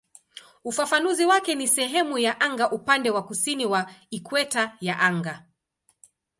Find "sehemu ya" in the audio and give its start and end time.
1.67-2.41